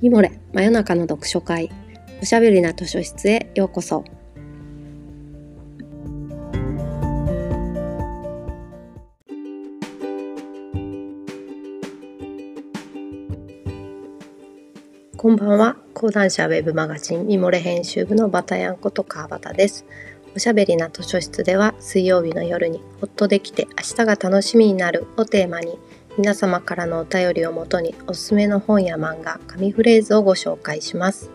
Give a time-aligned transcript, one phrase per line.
[0.00, 1.72] ミモレ真夜中の読書会。
[2.22, 4.04] おしゃべりな図書室へようこそ。
[15.16, 15.76] こんばんは。
[15.94, 19.84] 講談社ウェブマガジンミモレ編集部のバタヤンこと川端です。
[20.36, 25.76] おしゃべりな図書室では水曜日の夜にほっとできて明日が楽しみになるをテーマに
[26.18, 31.30] 皆様からのお便りをもとにおすすめの本や漫画、紙フレーズをご紹介します。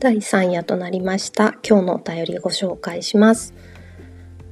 [0.00, 1.54] 第3夜となりました。
[1.64, 3.54] 今日のお便りご紹介します。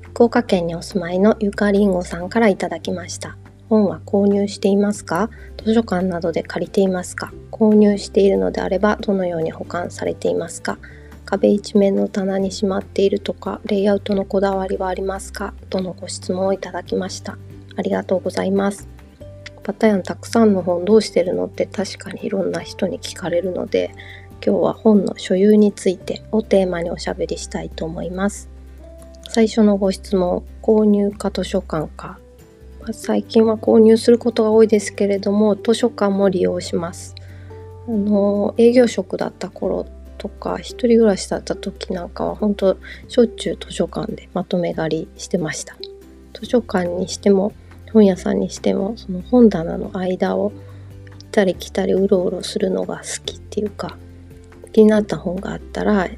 [0.00, 3.38] 福岡県にお住まいのゆかりんごさんからいただきました。
[3.70, 5.30] 本は購入していますか？
[5.64, 7.32] 図書館などで借りていますか？
[7.52, 10.76] 購入しているのであればどのように保管されていますか？
[11.24, 15.54] 壁一面の棚にしまっているとかレイアウトのこだわりはありますか？
[15.70, 17.38] とのご質問をいただきました？
[17.76, 18.88] ありがとうございます。
[19.62, 23.92] パタヤンたくさんの本どうしてるのって確かにいろんな人に聞かれるので
[24.44, 28.48] 今日は本の所有についてをテーマにおしゃべりしたいと思います。
[29.28, 32.18] 最初のご質問購入か図書館か？
[32.92, 37.14] 最近は購入することが多いですけれども図書館も利用します。
[37.88, 39.86] あの営業職だった頃
[40.18, 42.76] とか一人暮らしだった時なんかは本当
[43.08, 45.76] しょっちゅう図書館でまとめ借りしてました。
[46.34, 47.52] 図書館にしても
[47.92, 53.96] 本屋さんにしてもその本棚の間を行ったり来たりうろうろするのが好きっていうか
[54.72, 56.08] 気になった本があったら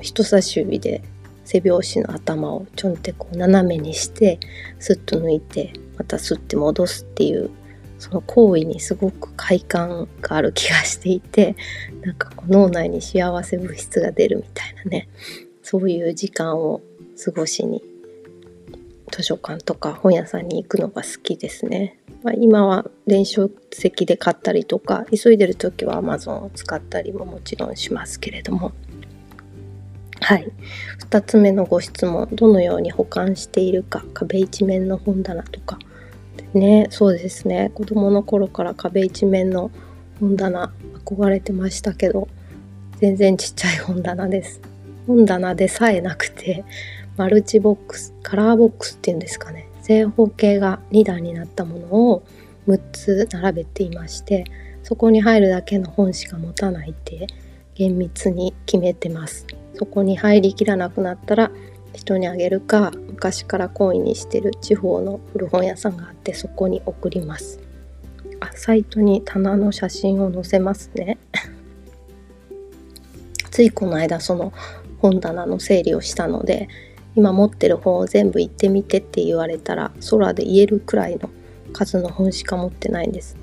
[0.00, 1.02] 人差し指で
[1.44, 4.38] 背拍子の頭をちょんってこう斜めにして
[4.78, 7.50] スッと抜いてまた吸って戻すっていう
[7.98, 11.54] その行為にすごく快感がある気がしていて
[12.02, 15.08] なんかこう脳内に幸せ物質が出るみたいなね
[15.62, 16.80] そういう時間を
[17.24, 17.82] 過ごしに
[19.12, 21.98] 図書館とか本屋さんに行くのが好きですね。
[22.22, 28.72] まあ、今は電子書籍で買ったりとか急いでる時は Amazon を使ったりももちろんしますけれども
[30.22, 30.50] はい。
[31.10, 35.78] 2つ目のご質問どのように保管しているか壁一面の本棚とか。
[36.54, 37.70] ねそうですね。
[37.74, 39.70] 子供の頃から壁一面の
[40.20, 40.72] 本棚
[41.04, 42.28] 憧れてましたけど
[42.98, 44.60] 全然ちっちゃい本棚です。
[45.06, 46.64] 本棚でさえなくて
[47.16, 49.68] マルチボックスカラーボックスっていうんですかね。
[49.82, 52.22] 正方形が2段になったものを
[52.68, 54.44] 6つ並べていまして
[54.84, 57.26] そこに入るだけの本しか持たないって
[57.74, 59.46] 厳密に決めてます。
[59.74, 61.50] そこに入りきらなくなったら
[61.94, 67.60] 人にあげるか昔から懇意にしてる地方の古本屋さんがあってそこに送ります。
[68.40, 71.18] あサイトに棚の写真を載せますね。
[73.50, 74.52] ついこの間その
[74.98, 76.68] 本棚の整理をしたので
[77.14, 81.28] 今持ってる本を全部行ってみてって言われたら空で言えるくらいの
[81.72, 83.36] 数の本しか持ってないんです。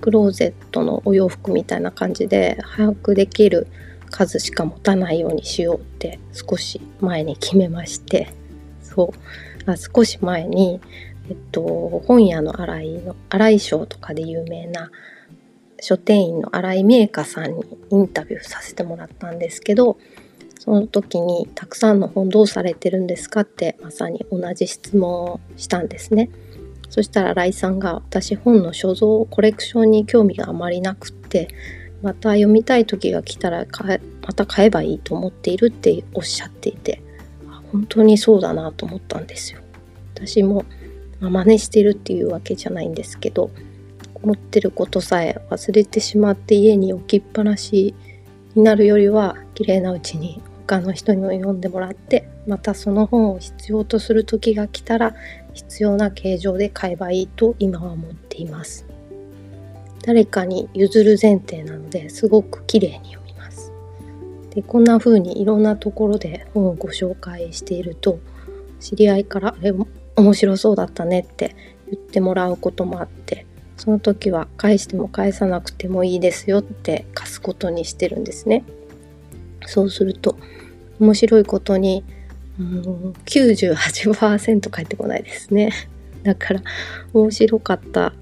[0.00, 3.66] クローゼットのお洋服みたいな感じで早くできる
[4.10, 8.32] 数しか持たないようにしようって少し前に決めまして
[8.82, 9.14] そ
[9.66, 10.80] うあ少し前に、
[11.28, 14.90] えっと、本屋の新井の新井賞とかで有名な
[15.80, 19.96] 書店員の新井美恵香さんにインタビューさせてもらったんですけど
[20.58, 26.30] その時に「たくさんの本どうされてるんですか?」ってまさに同じ質問をしたんですね。
[26.90, 31.48] そしたら新井さんが私本の所蔵コレクションに興味があまりなくって
[32.02, 33.66] また読みたい時が来たら
[34.26, 37.02] また買えばいいと思っているっておっしゃっていて
[37.72, 39.60] 本当にそうだなと思ったんですよ。
[40.14, 40.64] 私も、
[41.20, 43.50] まあ、真似してるっていうわけじゃないんですけど
[44.22, 47.94] 思ってることさえ忘れてしまって家に置きっぱなし
[48.54, 55.14] になるよりは綺麗なうちに他の人にも読んでもらってまたその本を必要とする時が来たら
[55.54, 58.89] 必要な形状で買えばいいと今は思っています。
[60.02, 63.72] 誰かに譲る前提なのですごく綺麗に読みます。
[64.54, 68.18] でこんな風にいろんなところで本をご紹介していると
[68.80, 69.72] 知り合いから「あれ
[70.16, 71.54] 面白そうだったね」って
[71.90, 78.64] 言ってもらうこともあってその時は返しても返さなくてもいいですよって貸すことにしてるんですね。
[79.66, 80.36] そうすると
[80.98, 82.04] 面白いことに
[82.58, 85.72] うん98%返ってこないですね。
[86.22, 86.62] だから
[87.14, 88.12] 面白かった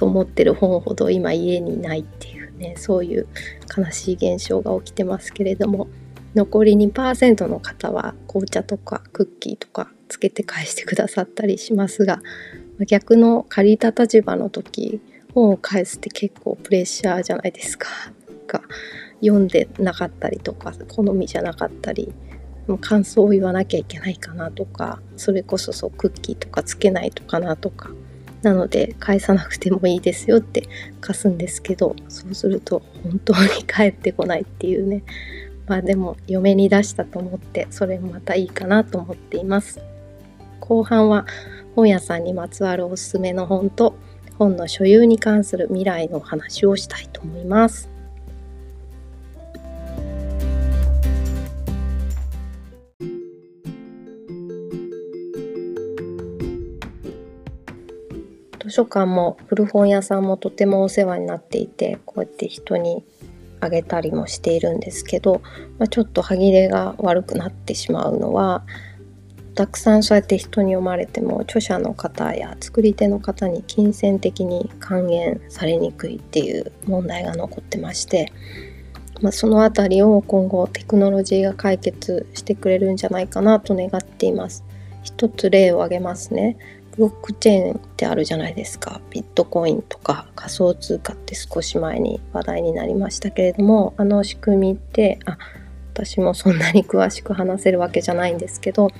[0.00, 3.28] と思ってる本ほど今家にないっていうねそういう
[3.76, 5.88] 悲しい現象が起きてますけれども
[6.34, 12.22] 残り2%の方は紅茶とかクッキーとかつけて返してくださったりしますが
[12.86, 15.02] 逆の借りた立場の時
[15.34, 17.86] 本を返すって結構プレッシャーじゃないですか。
[18.46, 18.62] が
[19.20, 22.12] 読んでなかったりとか好みじゃなかったり
[22.80, 27.90] 感想を言わなきゃいけないかなとかそれこそそうクッキーとかつけないとかなとか
[28.42, 30.68] なので返さなくてもいいですよって
[31.00, 35.02] 貸すんですけどそうすると本当に返ってこないっていうね。
[35.66, 39.80] まあでも嫁に出したと思ってそれもまたいいかなと思っています。
[40.58, 41.26] 後半は
[41.76, 43.94] 本屋さんにまつわるおすすめの本と
[44.38, 47.88] 本の所有に関する未来の話をしたいと思います。
[58.70, 63.04] 図書館も古本屋さんもとてもお世話になっていてこうやって人に
[63.58, 65.42] あげたりもしているんですけど、
[65.78, 68.64] まあ、ちょっと歯切れが悪くなってしまうのは
[69.56, 78.32] たくさんそうやって人に読まれても著者の方や作り手の方に金銭的に還元されにくいっていう問題が残ってまして、
[79.20, 84.64] まあ、その辺りを今後テクノロジーが解決してくれるんじゃないかなと願っています。
[85.02, 86.56] 一つ例を挙げますね。
[87.00, 95.38] ブロックチェーンってあるじゃないですかビットコインとか仮想通貨って少し前に話題になりましたけれどもあの仕組みってあ
[95.94, 98.90] 私もそんなに詳しく話せるわけじゃないんですけど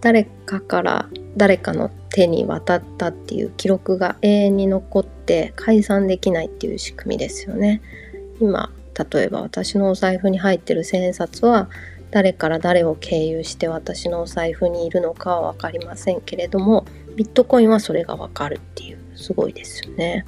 [0.00, 7.80] 誰かから誰かの手に渡ったっていう記録が永遠に残って解散できないっていう仕組みですよね。
[8.40, 8.72] 今
[9.12, 11.70] 例えば私のお財布に入ってる千円札は
[12.10, 16.84] 誰から誰を経由して私のお財布にいるのかは分かりませんけれども
[17.16, 20.24] ビットコインはそれがわかるっていうすごいですよね。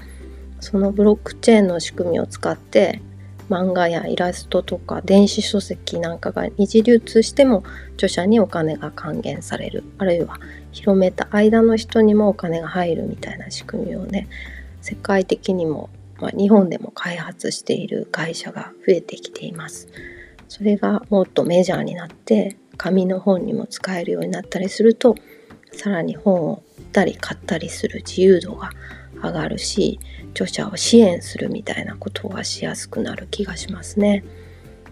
[0.60, 3.00] そのブロックチェーンの仕組みを使って
[3.48, 7.62] 漫画やイラストとか電子書籍なんかが二次流通しても
[7.94, 10.38] 著者にお金が還元されるあるいは
[10.72, 14.28] 広めた間の人にもお金が入るみたいな仕組みをね
[14.80, 15.90] 世界的にも、
[16.20, 19.88] まあ、日本でも開発している会社が増えてきています。
[20.48, 25.14] それがもっとメジャーになって紙の本にも使えるようになったりすると
[25.72, 28.70] さらに本を売ったり買ったりする自由度が
[29.22, 29.98] 上がるし
[30.30, 34.24] 著者を支援するみたいなことがしやすくなる気がしますね。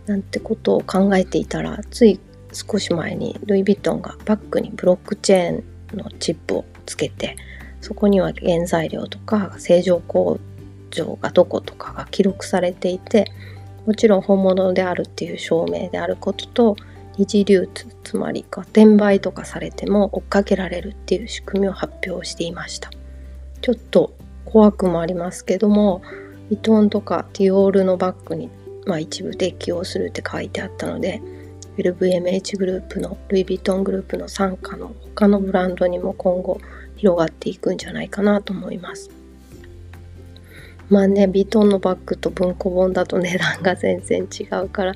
[0.07, 2.21] なんてことを考えていたらつい
[2.53, 5.63] 少し前にルイ・ヴィトンがバッグにブロックチェー
[5.95, 7.37] ンのチップをつけて
[7.81, 10.39] そこには原材料とか正常工
[10.91, 13.27] 場がどことかが記録されていて
[13.85, 16.77] もちろん本物であるっていう証明であることと
[17.19, 22.91] 二次流通つまりか転売とかされても追っかけられるっていう仕組みを発表していました。
[23.63, 24.13] ちょっと
[24.45, 26.03] 怖くもありますけども
[26.51, 28.49] イトンとかディオールのバッグに、
[28.87, 31.21] まあ、一部適用するって書いてあったので
[31.79, 36.61] LVMH グループのルイ・ヴィトングループの傘下の他のブランドにも今後
[36.97, 39.11] 広がっていくんじゃないかなと思います。
[40.89, 44.95] まあねヴィトンのバッグと文庫本だと値段が全然違うから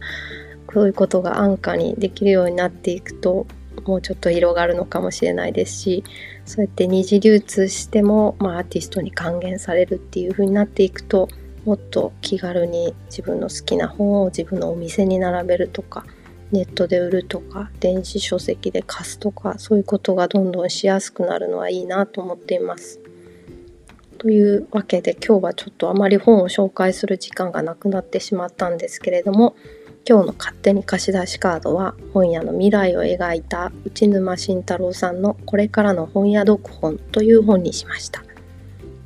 [0.73, 3.47] そういうことが安価にできるようになっていくと
[3.85, 6.05] もうちょっと広がるのかもしれないですし
[6.45, 11.29] そうやって二次流通しても、まあ、アーティストに還元されるっていう風になっていくと
[11.65, 16.05] もっと気軽に自分の好きな本を自分のお店に並べるとか
[16.53, 23.01] ネットで売るとか電子書籍で貸すとかそういうことがどんどんしやすくなるのはいいなと思っています。
[24.19, 29.57] というわけで今日はちょっとあまり本を紹介する時間がなくなってしまったんですけれども
[30.09, 38.23] 今日の勝手に貸し出しカードは本屋の未来を描いた内沼慎太郎さんのこれからの本屋読本という本にしました。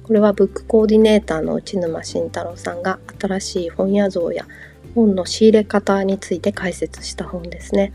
[0.05, 4.47] これはブックコーディネーターの内沼慎太郎さんが新しい本屋像や
[4.95, 7.93] 本の仕入れ方について解説した本ですね。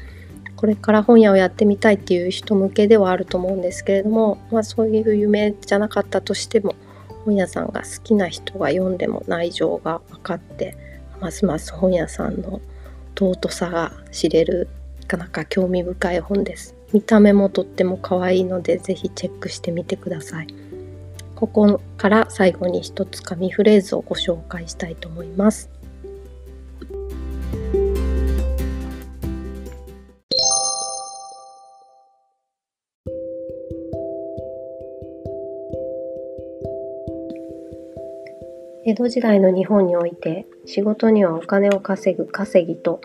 [0.55, 6.75] これから本屋をやってみたいっていう人向けではあると思うんですけれども、まあ、そういう夢じゃなかったとしても
[7.23, 10.75] 本屋さんが好きな人が読んでも内情が分かって
[11.21, 12.59] ますます本屋さんの
[13.19, 14.69] 尊さが知れる
[15.01, 16.75] なかなか興味深い本です。
[16.93, 20.47] 見た目もとっても可愛いのでぜひチェックしてみてください。
[21.35, 25.69] ここから最後に一つ紙フレーズをご紹介したいと思います。
[38.89, 43.01] 江戸時代の日本において仕事にはお金を稼ぐ稼ぎと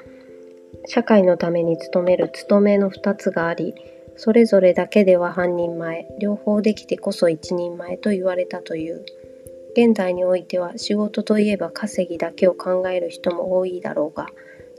[0.87, 3.75] 社会のために勤める勤めの2つがあり
[4.17, 9.05] それぞれだけでは半人前両方できてこそ一人前と言われたという。
[9.77, 14.29] 現代においては仕事といえば稼ぎだけを考える人も多いだろうが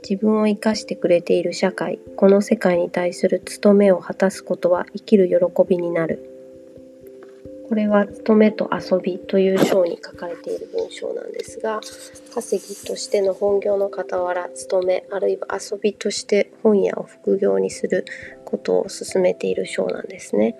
[0.02, 5.36] 自分を生かしてくれている社会この世界に対する務めを果たすことは生きる喜
[5.68, 6.35] びになる。
[7.68, 11.80] これは「勤めと遊び」という章に書かれている文章なんですが
[12.32, 18.04] 稼ぎとしての本業の傍ら勤めあるいは遊びとして本屋を副業にする
[18.44, 20.56] ことを進めている章なんですね。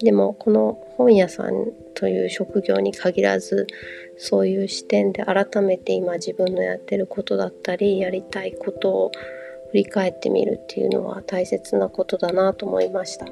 [0.00, 3.66] でもこの本屋さんという職業に限らず
[4.16, 9.12] そういう視点で改めて今自分のやってることだったりやりたいことを
[9.70, 13.26] 振り返ってみるっていうのは大切なことだなと思いました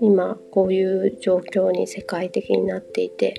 [0.00, 3.34] 今こういう状況に世界的になっていて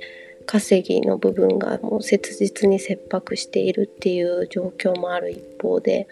[0.46, 6.08] 稼ぎの部分がもう切実に切迫しているっていう状況もある一方で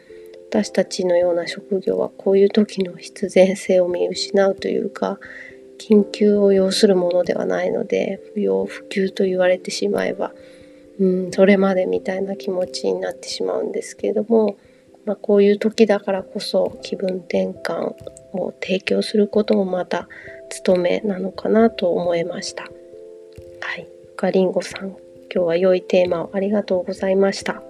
[0.49, 5.19] 私たちのような職業はこういう時の必然性を見失うというか
[5.77, 10.33] 緊急を要するものではないので不要不急と言われてしまえば、
[10.99, 14.57] うん、それまでみたいな気持ちになってしまうんですけれども、
[15.05, 17.93] まあ、こういう時だからこそ気分転換
[18.33, 20.07] を提供することもまた
[20.55, 22.63] 務めなのかなと思いました。
[22.63, 24.89] はい、かりんごさん
[25.33, 27.61] 今日は良いテーマをありがとうございました。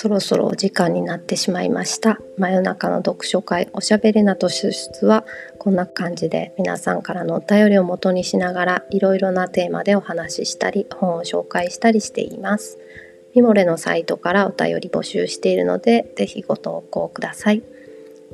[0.00, 2.20] そろそろお時間になってしまいました。
[2.36, 5.24] 真夜中の読書会おしゃべりなと出出は
[5.58, 12.78] こんな感じで皆さんからのお便りを元にしながらいろいろなテーマでお話ししたり本を紹介したりしています。
[13.34, 17.64] ミモレのサイトからお便り募集しているのでぜひご投稿ください。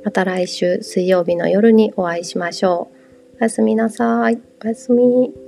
[0.04, 2.90] また来週水曜日の夜にお会いしましょ
[3.32, 3.36] う。
[3.40, 4.38] おやすみなさい。
[4.62, 5.43] おやすみ。